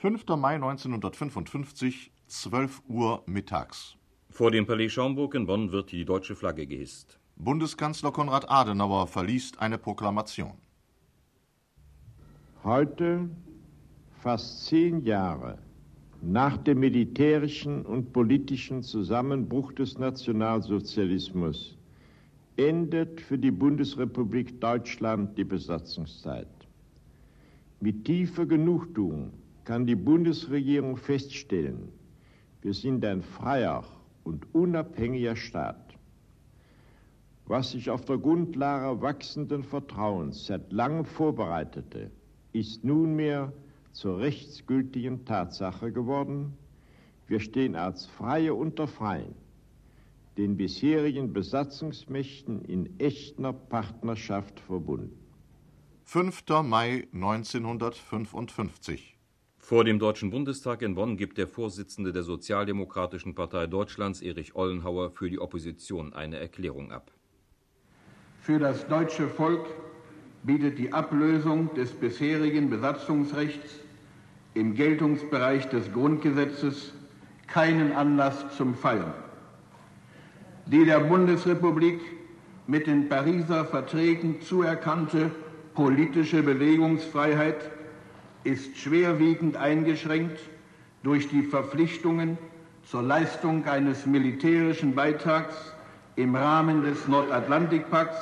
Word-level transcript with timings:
5. 0.00 0.24
Mai 0.38 0.54
1955, 0.54 2.10
12 2.26 2.82
Uhr 2.88 3.22
mittags. 3.26 3.98
Vor 4.30 4.50
dem 4.50 4.64
Palais 4.64 4.88
Schaumburg 4.88 5.34
in 5.34 5.44
Bonn 5.44 5.72
wird 5.72 5.92
die 5.92 6.06
deutsche 6.06 6.34
Flagge 6.34 6.66
gehisst. 6.66 7.20
Bundeskanzler 7.36 8.10
Konrad 8.10 8.48
Adenauer 8.48 9.06
verliest 9.08 9.60
eine 9.60 9.76
Proklamation. 9.76 10.54
Heute, 12.64 13.28
fast 14.22 14.64
zehn 14.64 15.02
Jahre 15.02 15.58
nach 16.22 16.56
dem 16.56 16.80
militärischen 16.80 17.84
und 17.84 18.10
politischen 18.14 18.82
Zusammenbruch 18.82 19.70
des 19.72 19.98
Nationalsozialismus, 19.98 21.76
endet 22.56 23.20
für 23.20 23.36
die 23.36 23.50
Bundesrepublik 23.50 24.62
Deutschland 24.62 25.36
die 25.36 25.44
Besatzungszeit. 25.44 26.48
Mit 27.80 28.06
tiefer 28.06 28.46
Genugtuung 28.46 29.34
kann 29.64 29.86
die 29.86 29.96
Bundesregierung 29.96 30.96
feststellen, 30.96 31.92
wir 32.62 32.74
sind 32.74 33.04
ein 33.04 33.22
freier 33.22 33.84
und 34.24 34.54
unabhängiger 34.54 35.36
Staat. 35.36 35.94
Was 37.46 37.72
sich 37.72 37.90
auf 37.90 38.04
der 38.04 38.18
Grundlage 38.18 39.02
wachsenden 39.02 39.64
Vertrauens 39.64 40.46
seit 40.46 40.72
langem 40.72 41.04
vorbereitete, 41.04 42.10
ist 42.52 42.84
nunmehr 42.84 43.52
zur 43.92 44.18
rechtsgültigen 44.18 45.24
Tatsache 45.24 45.90
geworden. 45.90 46.56
Wir 47.26 47.40
stehen 47.40 47.76
als 47.76 48.06
Freie 48.06 48.54
unter 48.54 48.86
Freien 48.86 49.34
den 50.36 50.56
bisherigen 50.56 51.32
Besatzungsmächten 51.32 52.62
in 52.62 52.98
echter 52.98 53.52
Partnerschaft 53.52 54.60
verbunden. 54.60 55.16
5. 56.04 56.44
Mai 56.64 57.06
1955 57.12 59.19
Vor 59.70 59.84
dem 59.84 60.00
Deutschen 60.00 60.30
Bundestag 60.30 60.82
in 60.82 60.96
Bonn 60.96 61.16
gibt 61.16 61.38
der 61.38 61.46
Vorsitzende 61.46 62.12
der 62.12 62.24
Sozialdemokratischen 62.24 63.36
Partei 63.36 63.68
Deutschlands, 63.68 64.20
Erich 64.20 64.56
Ollenhauer, 64.56 65.12
für 65.12 65.30
die 65.30 65.38
Opposition 65.38 66.12
eine 66.12 66.40
Erklärung 66.40 66.90
ab. 66.90 67.12
Für 68.40 68.58
das 68.58 68.88
deutsche 68.88 69.28
Volk 69.28 69.64
bietet 70.42 70.76
die 70.80 70.92
Ablösung 70.92 71.72
des 71.74 71.92
bisherigen 71.92 72.68
Besatzungsrechts 72.68 73.76
im 74.54 74.74
Geltungsbereich 74.74 75.68
des 75.68 75.92
Grundgesetzes 75.92 76.92
keinen 77.46 77.92
Anlass 77.92 78.56
zum 78.56 78.74
Feiern. 78.74 79.14
Die 80.66 80.84
der 80.84 80.98
Bundesrepublik 80.98 82.00
mit 82.66 82.88
den 82.88 83.08
Pariser 83.08 83.64
Verträgen 83.66 84.40
zuerkannte 84.40 85.30
politische 85.74 86.42
Bewegungsfreiheit 86.42 87.70
ist 88.44 88.76
schwerwiegend 88.76 89.56
eingeschränkt 89.56 90.40
durch 91.02 91.28
die 91.28 91.42
Verpflichtungen 91.42 92.38
zur 92.84 93.02
Leistung 93.02 93.66
eines 93.66 94.06
militärischen 94.06 94.94
Beitrags 94.94 95.74
im 96.16 96.34
Rahmen 96.34 96.82
des 96.82 97.06
Nordatlantikpakts 97.08 98.18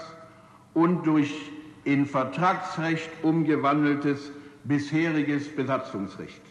und 0.75 1.07
durch 1.07 1.35
in 1.85 2.07
Vertragsrecht 2.07 3.11
umgewandeltes 3.23 4.31
bisheriges 4.65 5.49
Besatzungsrecht. 5.55 6.43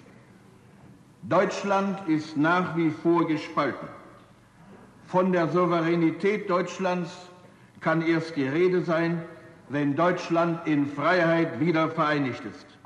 Deutschland 1.23 2.07
ist 2.07 2.37
nach 2.37 2.75
wie 2.77 2.89
vor 2.89 3.27
gespalten. 3.27 3.87
Von 5.05 5.31
der 5.31 5.47
Souveränität 5.49 6.49
Deutschlands 6.49 7.11
kann 7.81 8.01
erst 8.01 8.35
die 8.35 8.47
Rede 8.47 8.81
sein, 8.81 9.21
wenn 9.69 9.95
Deutschland 9.95 10.65
in 10.65 10.87
Freiheit 10.87 11.59
wieder 11.59 11.89
vereinigt 11.89 12.43
ist. 12.45 12.76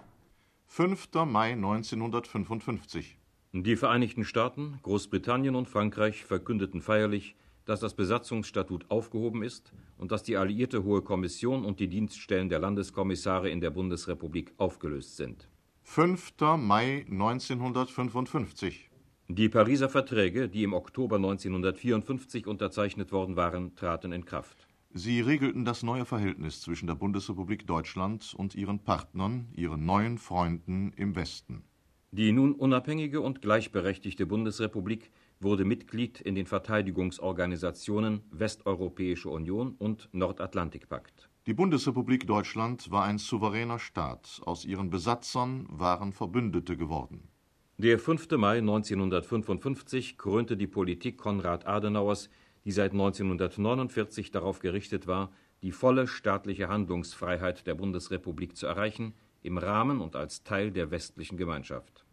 5. 0.74 1.10
Mai 1.26 1.52
1955 1.52 3.18
Die 3.52 3.76
Vereinigten 3.76 4.24
Staaten, 4.24 4.80
Großbritannien 4.84 5.54
und 5.54 5.68
Frankreich 5.68 6.24
verkündeten 6.24 6.80
feierlich, 6.80 7.36
dass 7.66 7.82
das 7.82 7.94
Besatzungsstatut 7.94 8.90
aufgehoben 8.90 9.44
ist 9.44 9.74
und 9.98 10.14
dass 10.14 10.24
die 10.24 10.38
alliierte 10.38 10.86
Hohe 10.86 11.02
Kommission 11.02 11.66
und 11.66 11.81
die 11.81 11.90
Dienststellen 11.90 12.48
der 12.48 12.60
Landeskommissare 12.60 13.50
in 13.50 13.60
der 13.60 13.72
Bundesrepublik 13.72 14.54
aufgelöst 14.56 15.18
sind. 15.18 15.50
5. 15.84 16.36
Mai 16.56 17.06
1955 17.10 18.90
Die 19.28 19.50
Pariser 19.50 19.90
Verträge, 19.90 20.48
die 20.48 20.64
im 20.64 20.72
Oktober 20.72 21.18
1954 21.18 22.48
unterzeichnet 22.48 23.12
worden 23.12 23.36
waren, 23.36 23.76
traten 23.76 24.14
in 24.14 24.24
Kraft. 24.24 24.70
Sie 24.94 25.22
regelten 25.22 25.63
das 25.63 25.84
neue 25.84 26.03
Verhältnis 26.03 26.59
zwischen 26.59 26.88
der 26.88 26.96
Bundesrepublik 26.96 27.66
Deutschland 27.66 28.34
und 28.35 28.56
ihren 28.56 28.79
Partnern, 28.79 29.47
ihren 29.56 29.85
neuen 29.85 30.18
Freunden 30.18 30.91
im 30.97 31.16
Westen. 31.16 31.63
Die 32.12 32.34
nun 32.34 32.53
unabhängige 32.53 33.22
und 33.22 33.41
gleichberechtigte 33.41 34.25
Bundesrepublik 34.25 35.12
wurde 35.40 35.63
Mitglied 35.63 36.19
in 36.19 36.35
den 36.35 36.46
Verteidigungsorganisationen 36.46 38.22
Westeuropäische 38.31 39.30
Union 39.30 39.75
und 39.80 40.09
Nordatlantikpakt. 40.12 41.30
Die 41.47 41.53
Bundesrepublik 41.53 42.28
Deutschland 42.28 42.91
war 42.91 43.06
ein 43.06 43.18
souveräner 43.18 43.80
Staat, 43.80 44.41
aus 44.46 44.66
ihren 44.66 44.90
Besatzern 44.90 45.68
waren 45.69 46.12
Verbündete 46.12 46.75
geworden. 46.75 47.30
Der 47.78 47.97
5. 47.97 48.30
Mai 48.31 48.57
1955 48.57 50.18
krönte 50.18 50.57
die 50.57 50.68
Politik 50.68 51.18
Konrad 51.18 51.66
Adenauers, 51.66 52.30
die 52.66 52.72
seit 52.72 52.92
1949 52.92 54.32
darauf 54.32 54.60
gerichtet 54.60 55.08
war, 55.08 55.32
die 55.62 55.72
volle 55.72 56.08
staatliche 56.08 56.70
Handlungsfreiheit 56.70 57.68
der 57.68 57.76
Bundesrepublik 57.76 58.56
zu 58.56 58.66
erreichen, 58.66 59.14
im 59.44 59.58
Rahmen 59.58 60.02
und 60.02 60.16
als 60.16 60.44
Teil 60.44 60.72
der 60.72 60.92
westlichen 60.92 61.38
Gemeinschaft. 61.38 62.06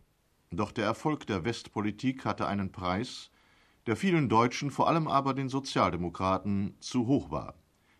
Doch 0.51 0.73
der 0.73 0.87
Erfolg 0.87 1.27
der 1.27 1.45
Westpolitik 1.45 2.25
hatte 2.25 2.47
einen 2.47 2.73
Preis, 2.73 3.31
der 3.87 3.97
vielen 3.97 4.29
Deutschen, 4.29 4.71
vor 4.71 4.89
allem 4.89 5.09
aber 5.09 5.35
den 5.35 5.49
Sozialdemokraten, 5.49 6.75
zu 6.81 7.07
hoch 7.07 7.31
war 7.31 7.55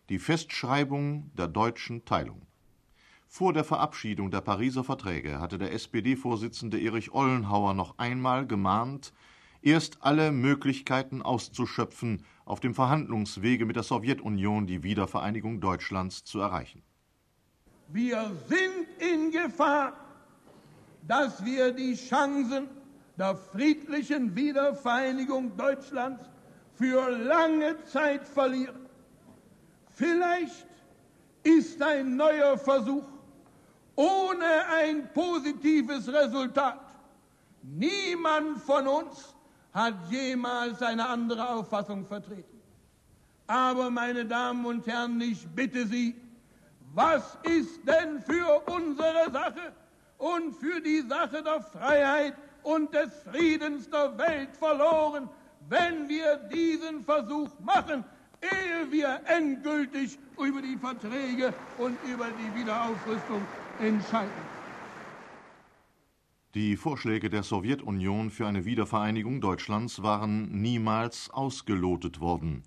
die 0.09 0.17
Festschreibung 0.17 1.31
der 1.35 1.47
deutschen 1.47 2.03
Teilung. 2.03 2.41
Vor 3.27 3.53
der 3.53 3.63
Verabschiedung 3.63 4.31
der 4.31 4.41
Pariser 4.41 4.83
Verträge 4.83 5.39
hatte 5.39 5.59
der 5.59 5.71
SPD-Vorsitzende 5.71 6.81
Erich 6.81 7.11
Ollenhauer 7.11 7.75
noch 7.75 7.99
einmal 7.99 8.47
gemahnt, 8.47 9.13
erst 9.61 9.97
alle 10.01 10.31
Möglichkeiten 10.31 11.21
auszuschöpfen, 11.21 12.25
auf 12.45 12.59
dem 12.59 12.73
Verhandlungswege 12.73 13.65
mit 13.65 13.75
der 13.75 13.83
Sowjetunion 13.83 14.67
die 14.67 14.83
Wiedervereinigung 14.83 15.61
Deutschlands 15.61 16.23
zu 16.23 16.39
erreichen. 16.39 16.81
Wir 17.89 18.31
sind 18.47 18.87
in 18.99 19.31
Gefahr, 19.31 19.93
dass 21.07 21.43
wir 21.43 21.71
die 21.71 21.95
Chancen 21.95 22.67
der 23.17 23.35
friedlichen 23.35 24.35
Wiedervereinigung 24.35 25.55
Deutschlands 25.57 26.23
für 26.75 27.09
lange 27.09 27.83
Zeit 27.85 28.25
verlieren. 28.27 28.85
Vielleicht 29.91 30.67
ist 31.43 31.81
ein 31.81 32.15
neuer 32.15 32.57
Versuch 32.57 33.03
ohne 33.95 34.65
ein 34.77 35.11
positives 35.13 36.07
Resultat. 36.07 36.79
Niemand 37.61 38.59
von 38.61 38.87
uns 38.87 39.35
hat 39.73 39.93
jemals 40.09 40.81
eine 40.81 41.07
andere 41.07 41.47
Auffassung 41.49 42.05
vertreten. 42.05 42.61
Aber, 43.47 43.89
meine 43.89 44.25
Damen 44.25 44.65
und 44.65 44.85
Herren, 44.85 45.19
ich 45.21 45.47
bitte 45.47 45.87
Sie, 45.87 46.15
was 46.93 47.37
ist 47.43 47.79
denn 47.87 48.21
für 48.21 48.61
unsere 48.67 49.31
Sache 49.31 49.73
und 50.17 50.55
für 50.55 50.81
die 50.81 51.01
Sache 51.01 51.43
der 51.43 51.61
Freiheit 51.61 52.35
und 52.63 52.93
des 52.93 53.09
Friedens 53.31 53.89
der 53.89 54.17
Welt 54.17 54.55
verloren, 54.55 55.29
wenn 55.67 56.09
wir 56.09 56.37
diesen 56.51 57.03
Versuch 57.03 57.49
machen, 57.59 58.03
ehe 58.41 58.91
wir 58.91 59.19
endgültig 59.25 60.17
über 60.37 60.61
die 60.61 60.77
Verträge 60.77 61.53
und 61.77 62.01
über 62.03 62.27
die 62.31 62.53
Wiederaufrüstung 62.53 63.41
entscheiden. 63.79 64.58
Die 66.55 66.77
Vorschläge 66.77 67.29
der 67.29 67.43
Sowjetunion 67.43 68.31
für 68.31 68.47
eine 68.47 68.65
Wiedervereinigung 68.65 69.39
Deutschlands 69.39 70.01
waren 70.01 70.61
niemals 70.61 71.29
ausgelotet 71.29 72.19
worden. 72.21 72.63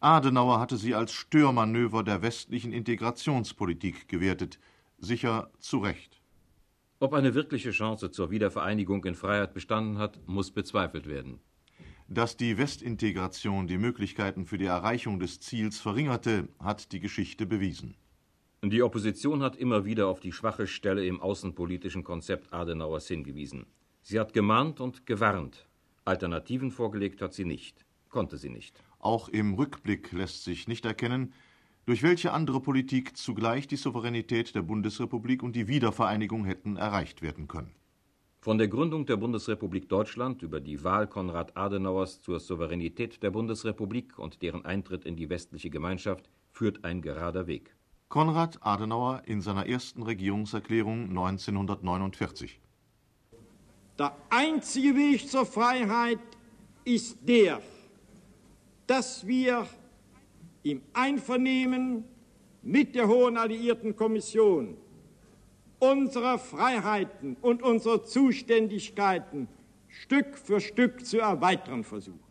Adenauer 0.00 0.58
hatte 0.58 0.78
sie 0.78 0.94
als 0.94 1.12
Störmanöver 1.12 2.02
der 2.02 2.22
westlichen 2.22 2.72
Integrationspolitik 2.72 4.08
gewertet, 4.08 4.58
sicher 4.96 5.50
zu 5.58 5.80
Recht. 5.80 6.22
Ob 6.98 7.12
eine 7.12 7.34
wirkliche 7.34 7.72
Chance 7.72 8.10
zur 8.10 8.30
Wiedervereinigung 8.30 9.04
in 9.04 9.14
Freiheit 9.14 9.52
bestanden 9.52 9.98
hat, 9.98 10.18
muss 10.26 10.50
bezweifelt 10.50 11.06
werden. 11.06 11.38
Dass 12.08 12.38
die 12.38 12.56
Westintegration 12.56 13.66
die 13.66 13.76
Möglichkeiten 13.76 14.46
für 14.46 14.56
die 14.56 14.64
Erreichung 14.64 15.18
des 15.18 15.40
Ziels 15.40 15.78
verringerte, 15.78 16.48
hat 16.58 16.92
die 16.92 17.00
Geschichte 17.00 17.44
bewiesen. 17.44 17.96
Die 18.68 18.82
Opposition 18.82 19.44
hat 19.44 19.54
immer 19.54 19.84
wieder 19.84 20.08
auf 20.08 20.18
die 20.18 20.32
schwache 20.32 20.66
Stelle 20.66 21.06
im 21.06 21.20
außenpolitischen 21.20 22.02
Konzept 22.02 22.52
Adenauers 22.52 23.06
hingewiesen. 23.06 23.66
Sie 24.02 24.18
hat 24.18 24.32
gemahnt 24.32 24.80
und 24.80 25.06
gewarnt. 25.06 25.68
Alternativen 26.04 26.72
vorgelegt 26.72 27.22
hat 27.22 27.32
sie 27.32 27.44
nicht, 27.44 27.84
konnte 28.08 28.38
sie 28.38 28.48
nicht. 28.48 28.82
Auch 28.98 29.28
im 29.28 29.54
Rückblick 29.54 30.10
lässt 30.10 30.42
sich 30.42 30.66
nicht 30.66 30.84
erkennen, 30.84 31.32
durch 31.84 32.02
welche 32.02 32.32
andere 32.32 32.60
Politik 32.60 33.16
zugleich 33.16 33.68
die 33.68 33.76
Souveränität 33.76 34.56
der 34.56 34.62
Bundesrepublik 34.62 35.44
und 35.44 35.54
die 35.54 35.68
Wiedervereinigung 35.68 36.44
hätten 36.44 36.76
erreicht 36.76 37.22
werden 37.22 37.46
können. 37.46 37.70
Von 38.40 38.58
der 38.58 38.66
Gründung 38.66 39.06
der 39.06 39.16
Bundesrepublik 39.16 39.88
Deutschland 39.88 40.42
über 40.42 40.60
die 40.60 40.82
Wahl 40.82 41.06
Konrad 41.06 41.56
Adenauers 41.56 42.20
zur 42.20 42.40
Souveränität 42.40 43.22
der 43.22 43.30
Bundesrepublik 43.30 44.18
und 44.18 44.42
deren 44.42 44.64
Eintritt 44.64 45.04
in 45.04 45.14
die 45.14 45.30
westliche 45.30 45.70
Gemeinschaft 45.70 46.28
führt 46.50 46.84
ein 46.84 47.00
gerader 47.00 47.46
Weg. 47.46 47.75
Konrad 48.08 48.58
Adenauer 48.62 49.22
in 49.26 49.40
seiner 49.40 49.66
ersten 49.66 50.02
Regierungserklärung 50.02 51.08
1949. 51.08 52.60
Der 53.98 54.16
einzige 54.30 54.94
Weg 54.94 55.28
zur 55.28 55.46
Freiheit 55.46 56.20
ist 56.84 57.18
der, 57.26 57.60
dass 58.86 59.26
wir 59.26 59.66
im 60.62 60.82
Einvernehmen 60.92 62.04
mit 62.62 62.94
der 62.94 63.08
Hohen 63.08 63.36
Alliierten 63.36 63.96
Kommission 63.96 64.76
unsere 65.78 66.38
Freiheiten 66.38 67.36
und 67.40 67.62
unsere 67.62 68.02
Zuständigkeiten 68.02 69.48
Stück 69.88 70.36
für 70.38 70.60
Stück 70.60 71.04
zu 71.04 71.18
erweitern 71.18 71.84
versuchen. 71.84 72.25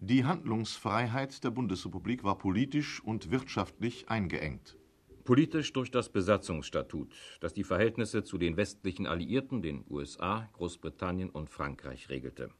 Die 0.00 0.24
Handlungsfreiheit 0.24 1.42
der 1.42 1.50
Bundesrepublik 1.50 2.22
war 2.22 2.38
politisch 2.38 3.02
und 3.02 3.32
wirtschaftlich 3.32 4.08
eingeengt. 4.08 4.76
Politisch 5.24 5.72
durch 5.72 5.90
das 5.90 6.08
Besatzungsstatut, 6.08 7.12
das 7.40 7.52
die 7.52 7.64
Verhältnisse 7.64 8.22
zu 8.22 8.38
den 8.38 8.56
westlichen 8.56 9.08
Alliierten, 9.08 9.60
den 9.60 9.84
USA, 9.90 10.48
Großbritannien 10.52 11.30
und 11.30 11.50
Frankreich 11.50 12.10
regelte. 12.10 12.50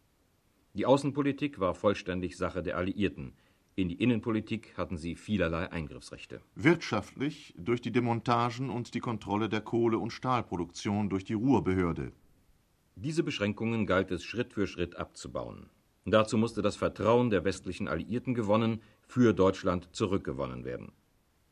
Die 0.74 0.84
Außenpolitik 0.84 1.60
war 1.60 1.74
vollständig 1.74 2.36
Sache 2.36 2.60
der 2.60 2.76
Alliierten. 2.76 3.34
In 3.76 3.88
die 3.88 4.02
Innenpolitik 4.02 4.76
hatten 4.76 4.96
sie 4.96 5.14
vielerlei 5.14 5.70
Eingriffsrechte. 5.70 6.40
Wirtschaftlich 6.56 7.54
durch 7.56 7.80
die 7.80 7.92
Demontagen 7.92 8.68
und 8.68 8.94
die 8.94 9.00
Kontrolle 9.00 9.48
der 9.48 9.60
Kohle- 9.60 10.00
und 10.00 10.10
Stahlproduktion 10.10 11.08
durch 11.08 11.24
die 11.24 11.34
Ruhrbehörde. 11.34 12.10
Diese 12.96 13.22
Beschränkungen 13.22 13.86
galt 13.86 14.10
es 14.10 14.24
Schritt 14.24 14.54
für 14.54 14.66
Schritt 14.66 14.96
abzubauen. 14.96 15.70
Dazu 16.10 16.38
musste 16.38 16.62
das 16.62 16.76
Vertrauen 16.76 17.30
der 17.30 17.44
westlichen 17.44 17.88
Alliierten 17.88 18.34
gewonnen, 18.34 18.82
für 19.06 19.32
Deutschland 19.32 19.88
zurückgewonnen 19.92 20.64
werden. 20.64 20.92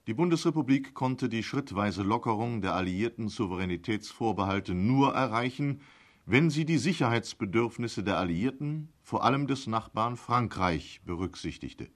Die 0.06 0.14
Bundesrepublik 0.14 0.94
konnte 0.94 1.28
die 1.28 1.42
schrittweise 1.42 2.02
Lockerung 2.02 2.60
der 2.60 2.74
alliierten 2.74 3.28
Souveränitätsvorbehalte 3.28 4.72
nur 4.74 5.14
erreichen, 5.14 5.80
wenn 6.26 6.50
sie 6.50 6.64
die 6.64 6.78
Sicherheitsbedürfnisse 6.78 8.04
der 8.04 8.18
Alliierten, 8.18 8.88
vor 9.02 9.24
allem 9.24 9.46
des 9.46 9.66
Nachbarn 9.66 10.16
Frankreich, 10.16 11.00
berücksichtigte. 11.04 11.88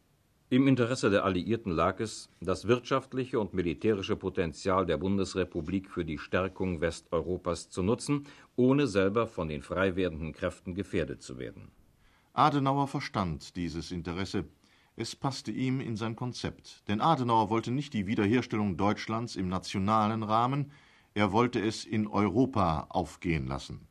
Im 0.48 0.66
Interesse 0.66 1.10
der 1.10 1.24
Alliierten 1.24 1.70
lag 1.70 2.00
es, 2.00 2.28
das 2.40 2.66
wirtschaftliche 2.66 3.38
und 3.38 3.54
militärische 3.54 4.16
Potenzial 4.16 4.84
der 4.84 4.98
Bundesrepublik 4.98 5.88
für 5.88 6.04
die 6.04 6.18
Stärkung 6.18 6.80
Westeuropas 6.80 7.70
zu 7.70 7.84
nutzen, 7.84 8.26
ohne 8.56 8.88
selber 8.88 9.28
von 9.28 9.48
den 9.48 9.62
frei 9.62 9.94
werdenden 9.94 10.32
Kräften 10.32 10.74
gefährdet 10.74 11.22
zu 11.22 11.38
werden. 11.38 11.70
Adenauer 12.40 12.88
verstand 12.88 13.54
dieses 13.56 13.90
Interesse 13.90 14.46
es 14.96 15.14
passte 15.14 15.50
ihm 15.50 15.78
in 15.80 15.96
sein 15.96 16.16
Konzept, 16.16 16.82
denn 16.88 17.02
Adenauer 17.02 17.50
wollte 17.50 17.70
nicht 17.70 17.92
die 17.92 18.06
Wiederherstellung 18.06 18.78
Deutschlands 18.78 19.36
im 19.36 19.48
nationalen 19.48 20.22
Rahmen, 20.22 20.72
er 21.12 21.32
wollte 21.32 21.60
es 21.60 21.84
in 21.84 22.06
Europa 22.06 22.86
aufgehen 22.88 23.46
lassen. 23.46 23.88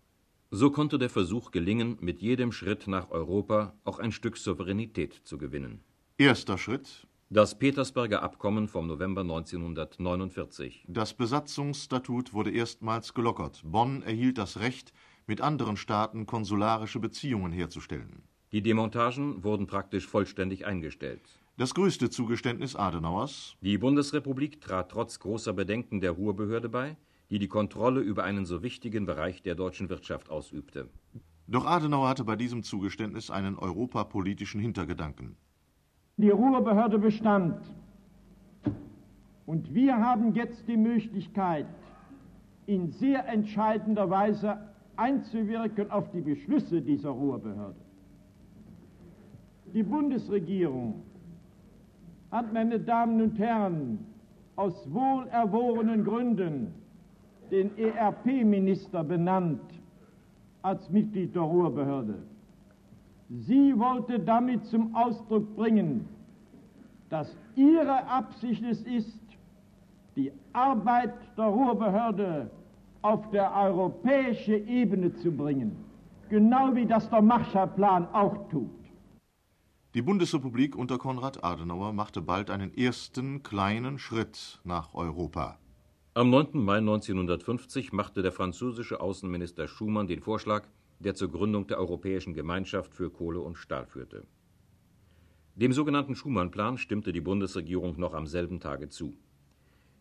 So 0.49 0.71
konnte 0.71 0.97
der 0.97 1.11
Versuch 1.11 1.51
gelingen, 1.51 1.97
mit 2.01 2.21
jedem 2.21 2.51
Schritt 2.51 2.87
nach 2.87 3.11
Europa 3.11 3.75
auch 3.83 3.99
ein 3.99 4.11
Stück 4.11 4.35
Souveränität 4.35 5.13
zu 5.23 5.37
gewinnen. 5.37 5.83
Erster 6.17 6.57
Schritt 6.57 7.07
das 7.31 7.59
Petersberger 7.59 8.23
Abkommen 8.23 8.67
vom 8.67 8.87
November 8.87 9.21
1949. 9.21 10.85
Das 10.87 11.13
Besatzungsstatut 11.13 12.33
wurde 12.33 12.49
erstmals 12.49 13.13
gelockert. 13.13 13.61
Bonn 13.63 14.01
erhielt 14.01 14.39
das 14.39 14.59
Recht, 14.59 14.93
mit 15.27 15.39
anderen 15.39 15.77
Staaten 15.77 16.25
konsularische 16.25 16.99
Beziehungen 16.99 17.51
herzustellen. 17.51 18.23
Die 18.51 18.63
Demontagen 18.63 19.43
wurden 19.43 19.67
praktisch 19.67 20.07
vollständig 20.07 20.65
eingestellt. 20.65 21.21
Das 21.57 21.75
größte 21.75 22.09
Zugeständnis 22.09 22.75
Adenauers. 22.75 23.55
Die 23.61 23.77
Bundesrepublik 23.77 24.59
trat 24.59 24.89
trotz 24.89 25.19
großer 25.19 25.53
Bedenken 25.53 26.01
der 26.01 26.11
Ruhrbehörde 26.11 26.67
bei, 26.67 26.97
die 27.29 27.37
die 27.37 27.47
Kontrolle 27.47 28.01
über 28.01 28.23
einen 28.23 28.47
so 28.47 28.63
wichtigen 28.63 29.05
Bereich 29.05 29.43
der 29.43 29.53
deutschen 29.53 29.89
Wirtschaft 29.89 30.31
ausübte. 30.31 30.89
Doch 31.45 31.67
Adenauer 31.67 32.09
hatte 32.09 32.23
bei 32.23 32.35
diesem 32.35 32.63
Zugeständnis 32.63 33.29
einen 33.29 33.55
europapolitischen 33.55 34.59
Hintergedanken. 34.59 35.35
Die 36.17 36.31
Ruhrbehörde 36.31 36.97
bestand. 36.97 37.61
Und 39.45 39.75
wir 39.75 39.95
haben 39.95 40.33
jetzt 40.33 40.67
die 40.67 40.77
Möglichkeit, 40.77 41.67
in 42.65 42.89
sehr 42.89 43.27
entscheidender 43.27 44.09
Weise 44.09 44.57
einzuwirken 44.95 45.91
auf 45.91 46.09
die 46.09 46.21
Beschlüsse 46.21 46.81
dieser 46.81 47.09
Ruhrbehörde. 47.09 47.88
Die 49.73 49.83
Bundesregierung 49.83 51.03
hat, 52.31 52.51
meine 52.53 52.79
Damen 52.79 53.21
und 53.21 53.37
Herren, 53.37 53.99
aus 54.55 54.73
wohlerworenen 54.91 56.03
Gründen 56.03 56.73
den 57.51 57.77
ERP-Minister 57.77 59.03
benannt 59.03 59.61
als 60.61 60.89
Mitglied 60.89 61.35
der 61.35 61.43
Ruhrbehörde. 61.43 62.15
Sie 63.29 63.77
wollte 63.77 64.19
damit 64.19 64.65
zum 64.65 64.95
Ausdruck 64.95 65.55
bringen, 65.55 66.07
dass 67.09 67.35
ihre 67.55 68.05
Absicht 68.07 68.63
es 68.63 68.81
ist, 68.83 69.19
die 70.15 70.31
Arbeit 70.53 71.13
der 71.37 71.45
Ruhrbehörde 71.45 72.49
auf 73.01 73.29
der 73.29 73.55
europäische 73.55 74.57
Ebene 74.57 75.13
zu 75.13 75.31
bringen, 75.31 75.75
genau 76.29 76.75
wie 76.75 76.85
das 76.85 77.09
der 77.09 77.21
Marshallplan 77.21 78.07
auch 78.13 78.49
tut. 78.49 78.69
Die 79.95 80.03
Bundesrepublik 80.03 80.75
unter 80.75 80.99
Konrad 80.99 81.43
Adenauer 81.43 81.93
machte 81.93 82.21
bald 82.21 82.51
einen 82.51 82.77
ersten 82.77 83.41
kleinen 83.41 83.97
Schritt 83.97 84.59
nach 84.63 84.93
Europa. 84.93 85.57
Am 86.13 86.29
9. 86.29 86.63
Mai 86.63 86.77
1950 86.77 87.91
machte 87.91 88.21
der 88.21 88.31
französische 88.31 89.01
Außenminister 89.01 89.67
Schumann 89.67 90.05
den 90.05 90.19
Vorschlag, 90.19 90.67
der 90.99 91.15
zur 91.15 91.31
Gründung 91.31 91.65
der 91.65 91.79
Europäischen 91.79 92.35
Gemeinschaft 92.35 92.93
für 92.93 93.09
Kohle 93.09 93.39
und 93.39 93.57
Stahl 93.57 93.87
führte. 93.87 94.27
Dem 95.55 95.73
sogenannten 95.73 96.15
Schumann-Plan 96.15 96.77
stimmte 96.77 97.11
die 97.11 97.21
Bundesregierung 97.21 97.99
noch 97.99 98.13
am 98.13 98.27
selben 98.27 98.59
Tage 98.59 98.89
zu. 98.89 99.17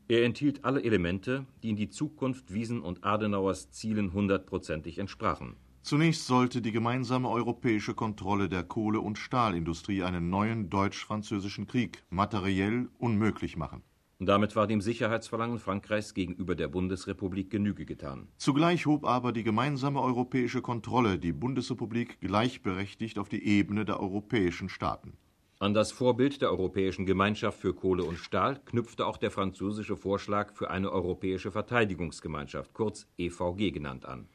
Er 0.07 0.23
enthielt 0.23 0.67
alle 0.67 0.83
Elemente, 0.83 1.47
die 1.63 1.71
in 1.71 1.77
die 1.77 1.89
Zukunft 1.89 2.53
Wiesen 2.53 2.83
und 2.83 3.05
Adenauers 3.05 3.71
Zielen 3.71 4.13
hundertprozentig 4.13 4.99
entsprachen. 4.99 5.57
Zunächst 5.89 6.27
sollte 6.27 6.61
die 6.61 6.71
gemeinsame 6.71 7.31
europäische 7.31 7.95
Kontrolle 7.95 8.51
der 8.51 8.63
Kohle- 8.63 9.01
und 9.01 9.17
Stahlindustrie 9.17 10.03
einen 10.03 10.29
neuen 10.29 10.69
deutsch-französischen 10.69 11.67
Krieg 11.67 12.05
materiell 12.11 12.91
unmöglich 12.99 13.57
machen. 13.57 13.81
Damit 14.19 14.55
war 14.55 14.67
dem 14.67 14.83
Sicherheitsverlangen 14.83 15.59
Frankreichs 15.59 16.13
gegenüber 16.13 16.55
der 16.55 16.69
Bundesrepublik 16.69 17.49
Genüge 17.49 17.87
getan. 17.87 18.29
Zugleich 18.37 18.85
hob 18.85 19.07
aber 19.07 19.33
die 19.33 19.45
gemeinsame 19.45 20.03
europäische 20.03 20.61
Kontrolle 20.61 21.19
die 21.19 21.33
Bundesrepublik 21.33 22.21
gleichberechtigt 22.21 23.19
auf 23.19 23.31
die 23.31 23.47
Ebene 23.47 23.87
der 23.87 23.99
europäischen 23.99 24.69
Staaten. 24.69 25.15
An 25.59 25.73
das 25.73 25.91
Vorbild 25.91 26.43
der 26.43 26.51
Europäischen 26.51 27.07
Gemeinschaft 27.07 27.61
für 27.61 27.73
Kohle 27.73 28.05
und 28.05 28.19
Stahl 28.19 28.61
knüpfte 28.67 29.07
auch 29.07 29.17
der 29.17 29.31
französische 29.31 29.97
Vorschlag 29.97 30.53
für 30.53 30.69
eine 30.69 30.93
Europäische 30.93 31.51
Verteidigungsgemeinschaft, 31.51 32.75
kurz 32.75 33.07
EVG 33.17 33.71
genannt, 33.71 34.05
an. 34.05 34.29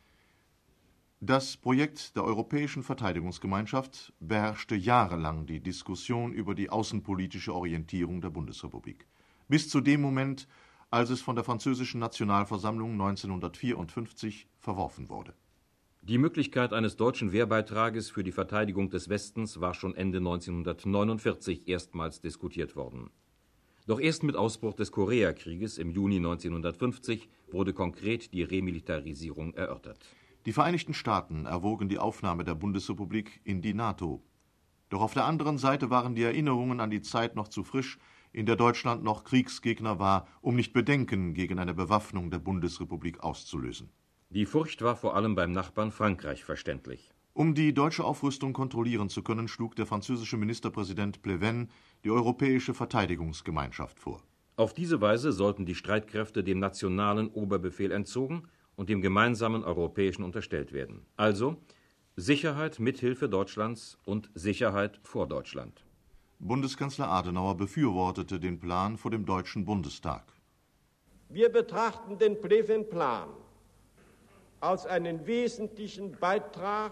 Das 1.26 1.56
Projekt 1.56 2.18
der 2.18 2.26
Europäischen 2.26 2.84
Verteidigungsgemeinschaft 2.84 4.12
beherrschte 4.20 4.76
jahrelang 4.76 5.46
die 5.46 5.62
Diskussion 5.62 6.34
über 6.34 6.54
die 6.54 6.70
außenpolitische 6.70 7.56
Orientierung 7.56 8.20
der 8.20 8.30
Bundesrepublik. 8.30 9.08
Bis 9.48 9.70
zu 9.70 9.80
dem 9.80 10.02
Moment, 10.02 10.50
als 10.92 11.12
es 11.12 11.22
von 11.22 11.38
der 11.38 11.46
französischen 11.46 12.02
Nationalversammlung 12.02 12.92
1954 12.92 14.50
verworfen 14.60 15.08
wurde. 15.08 15.34
Die 16.02 16.18
Möglichkeit 16.18 16.74
eines 16.74 16.98
deutschen 16.98 17.32
Wehrbeitrages 17.32 18.10
für 18.10 18.26
die 18.26 18.34
Verteidigung 18.34 18.90
des 18.90 19.08
Westens 19.08 19.62
war 19.62 19.74
schon 19.74 19.96
Ende 19.96 20.18
1949 20.18 21.70
erstmals 21.70 22.20
diskutiert 22.20 22.76
worden. 22.76 23.12
Doch 23.88 24.02
erst 24.02 24.24
mit 24.24 24.36
Ausbruch 24.36 24.74
des 24.74 24.92
Koreakrieges 24.92 25.78
im 25.78 25.90
Juni 25.90 26.18
1950 26.18 27.30
wurde 27.50 27.72
konkret 27.72 28.34
die 28.34 28.44
Remilitarisierung 28.44 29.54
erörtert. 29.54 30.06
Die 30.46 30.52
Vereinigten 30.52 30.94
Staaten 30.94 31.46
erwogen 31.46 31.88
die 31.88 32.00
Aufnahme 32.00 32.44
der 32.44 32.56
Bundesrepublik 32.56 33.40
in 33.46 33.62
die 33.62 33.74
NATO. 33.74 34.22
Doch 34.90 35.02
auf 35.02 35.14
der 35.14 35.24
anderen 35.24 35.58
Seite 35.58 35.90
waren 35.90 36.16
die 36.16 36.24
Erinnerungen 36.24 36.82
an 36.82 36.90
die 36.90 37.02
Zeit 37.02 37.38
noch 37.38 37.48
zu 37.48 37.64
frisch, 37.64 37.98
in 38.34 38.46
der 38.46 38.58
Deutschland 38.58 39.04
noch 39.04 39.24
Kriegsgegner 39.24 40.00
war, 40.00 40.28
um 40.42 40.56
nicht 40.56 40.74
Bedenken 40.74 41.34
gegen 41.34 41.60
eine 41.60 41.74
Bewaffnung 41.74 42.30
der 42.30 42.40
Bundesrepublik 42.40 43.22
auszulösen. 43.22 43.90
Die 44.32 44.46
Furcht 44.46 44.82
war 44.82 44.98
vor 44.98 45.16
allem 45.16 45.36
beim 45.36 45.54
Nachbarn 45.54 45.92
Frankreich 45.92 46.44
verständlich. 46.44 47.12
Um 47.34 47.56
die 47.56 47.74
deutsche 47.74 48.04
Aufrüstung 48.04 48.52
kontrollieren 48.52 49.08
zu 49.08 49.24
können, 49.24 49.48
schlug 49.48 49.76
der 49.78 49.86
französische 49.86 50.38
Ministerpräsident 50.38 51.22
Pleven 51.22 51.70
die 52.04 52.12
Europäische 52.12 52.74
Verteidigungsgemeinschaft 52.74 53.98
vor. 53.98 54.22
Auf 54.56 54.74
diese 54.74 55.00
Weise 55.00 55.32
sollten 55.32 55.66
die 55.66 55.74
Streitkräfte 55.74 56.44
dem 56.44 56.60
nationalen 56.60 57.30
Oberbefehl 57.30 57.92
entzogen 57.92 58.48
und 58.76 58.90
dem 58.90 59.02
gemeinsamen 59.02 59.64
europäischen 59.64 60.24
unterstellt 60.24 60.74
werden. 60.74 61.06
Also 61.16 61.58
Sicherheit 62.16 62.80
mit 62.80 63.00
Hilfe 63.00 63.30
Deutschlands 63.30 63.98
und 64.06 64.30
Sicherheit 64.36 65.00
vor 65.04 65.28
Deutschland. 65.28 65.86
Bundeskanzler 66.40 67.08
Adenauer 67.08 67.56
befürwortete 67.58 68.40
den 68.40 68.60
Plan 68.60 68.98
vor 68.98 69.12
dem 69.12 69.26
Deutschen 69.26 69.66
Bundestag. 69.66 70.24
Wir 71.30 71.50
betrachten 71.50 72.18
den 72.18 72.40
Pleven-Plan 72.40 73.30
als 74.60 74.86
einen 74.86 75.26
wesentlichen 75.26 76.12
Beitrag 76.12 76.92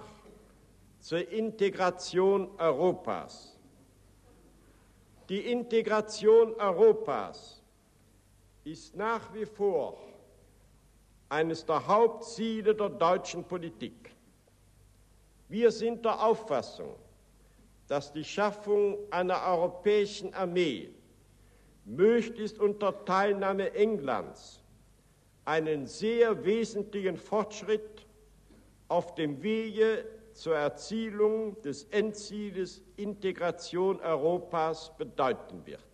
zur 1.00 1.30
Integration 1.32 2.50
Europas. 2.58 3.58
Die 5.30 5.40
Integration 5.40 6.54
Europas 6.56 7.62
ist 8.64 8.96
nach 8.96 9.34
wie 9.34 9.46
vor 9.46 9.98
eines 11.32 11.66
der 11.66 11.88
Hauptziele 11.88 12.76
der 12.76 12.90
deutschen 12.90 13.46
Politik. 13.46 14.14
Wir 15.48 15.72
sind 15.72 16.04
der 16.04 16.22
Auffassung, 16.22 16.96
dass 17.88 18.12
die 18.12 18.26
Schaffung 18.26 18.98
einer 19.12 19.42
europäischen 19.48 20.34
Armee 20.34 20.90
möglichst 21.86 22.60
unter 22.60 23.06
Teilnahme 23.06 23.74
Englands 23.74 24.62
einen 25.46 25.88
sehr 25.88 26.44
wesentlichen 26.44 27.16
Fortschritt 27.16 28.06
auf 28.90 29.16
dem 29.16 29.42
Wege 29.42 30.06
zur 30.34 30.58
Erzielung 30.58 31.62
des 31.62 31.86
Endzieles 31.86 32.82
Integration 32.98 34.02
Europas 34.02 34.92
bedeuten 34.98 35.66
wird. 35.66 35.90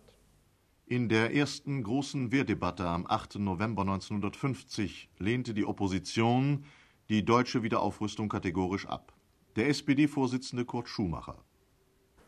In 0.90 1.10
der 1.10 1.34
ersten 1.34 1.82
großen 1.82 2.32
Wehrdebatte 2.32 2.86
am 2.86 3.04
8. 3.06 3.40
November 3.40 3.82
1950 3.82 5.10
lehnte 5.18 5.52
die 5.52 5.66
Opposition 5.66 6.64
die 7.10 7.22
deutsche 7.26 7.62
Wiederaufrüstung 7.62 8.30
kategorisch 8.30 8.86
ab. 8.86 9.12
Der 9.56 9.68
SPD-Vorsitzende 9.68 10.64
Kurt 10.64 10.88
Schumacher. 10.88 11.44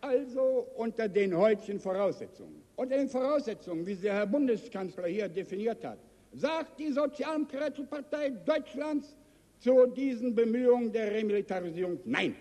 Also 0.02 0.66
unter 0.76 1.08
den 1.08 1.34
heutigen 1.34 1.80
Voraussetzungen, 1.80 2.60
unter 2.76 2.98
den 2.98 3.08
Voraussetzungen, 3.08 3.86
wie 3.86 3.94
sie 3.94 4.02
der 4.02 4.14
Herr 4.16 4.26
Bundeskanzler 4.26 5.06
hier 5.06 5.30
definiert 5.30 5.82
hat, 5.82 6.00
sagt 6.34 6.78
die 6.78 6.92
Sozialdemokratische 6.92 7.84
Partei 7.84 8.28
Deutschlands 8.28 9.16
zu 9.58 9.86
diesen 9.86 10.34
Bemühungen 10.34 10.92
der 10.92 11.10
Remilitarisierung 11.10 11.98
Nein. 12.04 12.34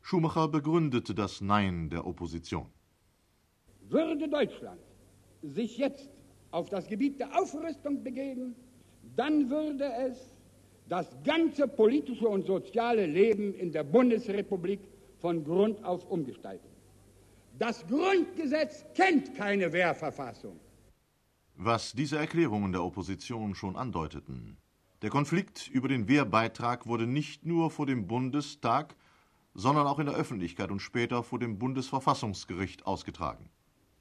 Schumacher 0.00 0.46
begründete 0.46 1.12
das 1.12 1.40
Nein 1.40 1.90
der 1.90 2.06
Opposition. 2.06 2.66
Würde 3.88 4.28
Deutschland 4.28 4.80
sich 5.42 5.78
jetzt 5.78 6.08
auf 6.50 6.68
das 6.68 6.86
Gebiet 6.86 7.18
der 7.20 7.38
Aufrüstung 7.38 8.02
begeben, 8.02 8.54
dann 9.16 9.50
würde 9.50 9.90
es 10.08 10.18
das 10.88 11.06
ganze 11.24 11.68
politische 11.68 12.28
und 12.28 12.46
soziale 12.46 13.06
Leben 13.06 13.54
in 13.54 13.72
der 13.72 13.84
Bundesrepublik 13.84 14.80
von 15.20 15.44
Grund 15.44 15.82
auf 15.84 16.10
umgestalten. 16.10 16.68
Das 17.58 17.86
Grundgesetz 17.86 18.84
kennt 18.94 19.34
keine 19.36 19.72
Wehrverfassung. 19.72 20.58
Was 21.54 21.92
diese 21.92 22.18
Erklärungen 22.18 22.72
der 22.72 22.82
Opposition 22.82 23.54
schon 23.54 23.76
andeuteten. 23.76 24.56
Der 25.02 25.10
Konflikt 25.10 25.68
über 25.68 25.88
den 25.88 26.08
Wehrbeitrag 26.08 26.86
wurde 26.86 27.06
nicht 27.06 27.44
nur 27.44 27.70
vor 27.70 27.86
dem 27.86 28.06
Bundestag, 28.06 28.96
sondern 29.54 29.86
auch 29.86 29.98
in 29.98 30.06
der 30.06 30.14
Öffentlichkeit 30.14 30.70
und 30.70 30.80
später 30.80 31.22
vor 31.22 31.38
dem 31.38 31.58
Bundesverfassungsgericht 31.58 32.86
ausgetragen. 32.86 33.50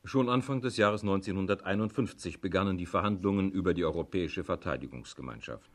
Schon 0.03 0.29
Anfang 0.29 0.61
des 0.61 0.77
Jahres 0.77 1.03
1951 1.03 2.41
begannen 2.41 2.75
die 2.75 2.87
Verhandlungen 2.87 3.51
über 3.51 3.75
die 3.75 3.85
Europäische 3.85 4.43
Verteidigungsgemeinschaft. 4.43 5.69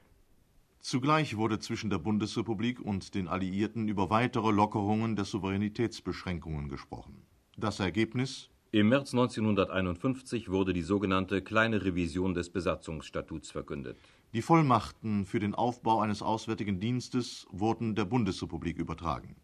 Zugleich 0.81 1.37
wurde 1.37 1.61
zwischen 1.61 1.91
der 1.91 1.99
Bundesrepublik 1.99 2.81
und 2.81 3.15
den 3.15 3.29
Alliierten 3.29 3.87
über 3.87 4.11
weitere 4.11 4.51
Lockerungen 4.51 5.15
der 5.15 5.27
Souveränitätsbeschränkungen 5.27 6.69
gesprochen. 6.69 7.23
Das 7.57 7.79
Ergebnis 7.79 8.51
im 8.73 8.89
März 8.89 9.15
1951 9.15 10.51
wurde 10.51 10.73
die 10.73 10.83
sogenannte 10.83 11.41
Kleine 11.41 11.85
Revision 11.85 12.35
des 12.35 12.51
Besatzungsstatuts 12.51 13.53
verkündet. 13.53 13.97
Die 14.35 14.43
Vollmachten 14.43 15.25
für 15.25 15.39
den 15.39 15.55
Aufbau 15.55 16.01
eines 16.01 16.21
Auswärtigen 16.21 16.81
Dienstes 16.81 17.47
wurden 17.51 17.95
der 17.95 18.05
Bundesrepublik 18.05 18.77
übertragen. 18.77 19.37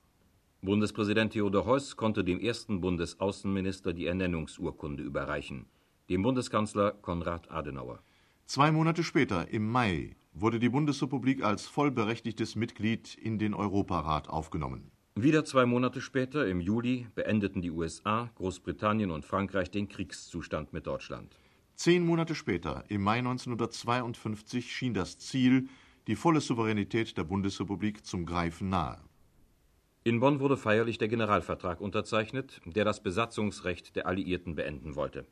Bundespräsident 0.65 1.33
Theodor 1.33 1.67
Heuss 1.67 1.97
konnte 1.97 2.23
dem 2.23 2.39
ersten 2.39 2.81
Bundesaußenminister 2.81 3.93
die 3.93 4.07
Ernennungsurkunde 4.07 5.03
überreichen, 5.03 5.67
dem 6.09 6.23
Bundeskanzler 6.23 6.93
Konrad 6.93 7.51
Adenauer. 7.51 8.01
Zwei 8.47 8.71
Monate 8.71 9.03
später, 9.03 9.49
im 9.49 9.69
Mai, 9.69 10.15
wurde 10.33 10.61
die 10.61 10.69
Bundesrepublik 10.69 11.43
als 11.43 11.67
vollberechtigtes 11.67 12.55
Mitglied 12.55 13.17
in 13.17 13.41
den 13.41 13.55
Europarat 13.55 14.29
aufgenommen. 14.29 14.93
Wieder 15.17 15.45
zwei 15.45 15.67
Monate 15.67 16.01
später, 16.01 16.47
im 16.47 16.61
Juli, 16.61 17.09
beendeten 17.17 17.61
die 17.61 17.73
USA, 17.73 18.31
Großbritannien 18.37 19.11
und 19.11 19.25
Frankreich 19.25 19.69
den 19.69 19.89
Kriegszustand 19.89 20.73
mit 20.73 20.87
Deutschland. 20.87 21.37
Zehn 21.75 22.07
Monate 22.07 22.37
später, 22.37 22.85
im 22.87 23.03
Mai 23.03 23.19
1952, 23.19 24.73
schien 24.73 24.95
das 24.95 25.19
Ziel, 25.19 25.67
die 26.07 26.15
volle 26.15 26.41
Souveränität 26.41 27.17
der 27.19 27.25
Bundesrepublik 27.25 28.07
zum 28.07 28.27
Greifen 28.27 28.69
nahe. 28.69 29.01
In 30.05 30.19
Bonn 30.19 30.41
wurde 30.41 30.57
feierlich 30.57 30.99
der 30.99 31.07
Generalvertrag 31.07 31.81
unterzeichnet, 31.81 32.61
der 32.65 32.85
das 32.85 33.05
Besatzungsrecht 33.05 33.95
der 33.95 34.09
Alliierten 34.09 34.57
beenden 34.57 34.97
wollte. 34.97 35.27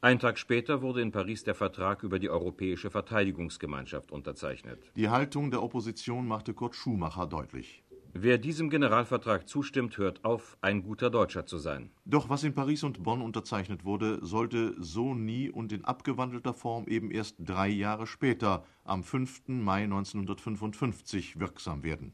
Ein 0.00 0.18
Tag 0.18 0.36
später 0.36 0.82
wurde 0.82 1.00
in 1.00 1.12
Paris 1.12 1.44
der 1.44 1.54
Vertrag 1.54 2.02
über 2.02 2.18
die 2.18 2.28
Europäische 2.28 2.90
Verteidigungsgemeinschaft 2.90 4.10
unterzeichnet. 4.10 4.90
Die 4.96 5.10
Haltung 5.10 5.52
der 5.52 5.62
Opposition 5.62 6.26
machte 6.26 6.54
Kurt 6.54 6.74
Schumacher 6.74 7.28
deutlich. 7.28 7.84
Wer 8.12 8.38
diesem 8.38 8.68
Generalvertrag 8.68 9.48
zustimmt, 9.48 9.96
hört 9.96 10.24
auf, 10.24 10.56
ein 10.60 10.82
guter 10.82 11.08
Deutscher 11.08 11.46
zu 11.46 11.58
sein. 11.58 11.90
Doch 12.04 12.28
was 12.28 12.42
in 12.42 12.52
Paris 12.52 12.82
und 12.82 13.02
Bonn 13.04 13.22
unterzeichnet 13.22 13.84
wurde, 13.84 14.18
sollte 14.24 14.74
so 14.76 15.14
nie 15.14 15.50
und 15.50 15.72
in 15.72 15.84
abgewandelter 15.84 16.52
Form 16.52 16.88
eben 16.88 17.12
erst 17.12 17.36
drei 17.38 17.68
Jahre 17.68 18.08
später, 18.08 18.64
am 18.82 19.04
5. 19.04 19.42
Mai 19.46 19.84
1955, 19.84 21.38
wirksam 21.38 21.84
werden. 21.84 22.12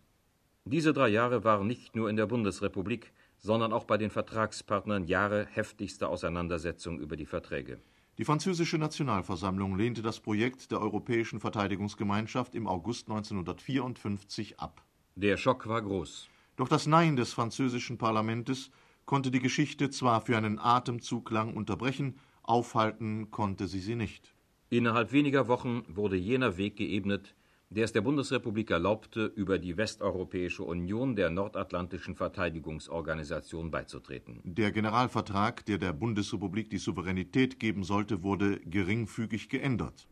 Diese 0.65 0.93
drei 0.93 1.09
Jahre 1.09 1.43
waren 1.43 1.67
nicht 1.67 1.97
nur 1.97 2.11
in 2.11 2.17
der 2.17 2.27
Bundesrepublik, 2.27 3.13
sondern 3.39 3.73
auch 3.73 3.85
bei 3.85 3.97
den 3.97 4.11
Vertragspartnern 4.11 5.05
Jahre 5.05 5.47
heftigster 5.47 6.11
Auseinandersetzung 6.11 7.01
über 7.01 7.17
die 7.17 7.27
Verträge. 7.27 7.81
Die 8.19 8.25
französische 8.25 8.77
Nationalversammlung 8.77 9.79
lehnte 9.79 10.03
das 10.03 10.21
Projekt 10.21 10.71
der 10.71 10.81
Europäischen 10.81 11.41
Verteidigungsgemeinschaft 11.41 12.55
im 12.55 12.67
August 12.67 13.09
1954 13.09 14.61
ab. 14.61 14.85
Der 15.17 15.39
Schock 15.39 15.67
war 15.67 15.81
groß. 15.81 16.29
Doch 16.57 16.69
das 16.69 16.87
Nein 16.87 17.17
des 17.17 17.33
französischen 17.33 17.97
Parlamentes 17.97 18.71
konnte 19.07 19.31
die 19.31 19.41
Geschichte 19.41 19.89
zwar 19.89 20.21
für 20.21 20.37
einen 20.37 20.59
Atemzug 20.59 21.31
lang 21.31 21.55
unterbrechen, 21.55 22.19
aufhalten 22.43 23.31
konnte 23.31 23.67
sie 23.67 23.81
sie 23.81 23.95
nicht. 23.95 24.35
Innerhalb 24.69 25.13
weniger 25.13 25.49
Wochen 25.49 25.83
wurde 25.89 26.17
jener 26.17 26.59
Weg 26.59 26.77
geebnet, 26.77 27.35
der 27.71 27.85
es 27.85 27.93
der 27.93 28.01
Bundesrepublik 28.01 28.71
erlaubte, 28.71 29.27
über 29.27 29.59
die 29.59 29.77
Westeuropäische 29.77 30.65
Union 30.65 31.15
der 31.15 31.31
Nordatlantischen 31.31 32.17
Verteidigungsorganisation 32.17 33.71
beizutreten. 33.71 34.41
Der 34.45 34.73
Generalvertrag, 34.73 35.65
der 35.67 35.79
der 35.79 35.93
Bundesrepublik 35.93 36.69
die 36.69 36.79
Souveränität 36.79 37.61
geben 37.61 37.85
sollte, 37.85 38.25
wurde 38.25 38.59
geringfügig 38.61 39.49
geändert. 39.49 40.09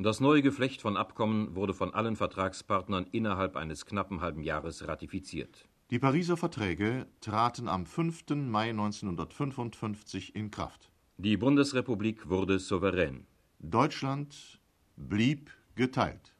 Das 0.00 0.20
neue 0.20 0.42
Geflecht 0.42 0.80
von 0.80 0.96
Abkommen 0.96 1.54
wurde 1.54 1.72
von 1.72 1.94
allen 1.94 2.16
Vertragspartnern 2.16 3.06
innerhalb 3.12 3.56
eines 3.56 3.86
knappen 3.86 4.20
halben 4.20 4.42
Jahres 4.42 4.86
ratifiziert. 4.86 5.68
Die 5.90 5.98
Pariser 6.00 6.36
Verträge 6.36 7.06
traten 7.20 7.68
am 7.68 7.86
5. 7.86 8.24
Mai 8.30 8.70
1955 8.70 10.34
in 10.34 10.50
Kraft. 10.50 10.90
Die 11.16 11.36
Bundesrepublik 11.36 12.28
wurde 12.28 12.58
souverän. 12.58 13.26
Deutschland 13.60 14.60
blieb 14.96 15.50
geteilt. 15.74 16.34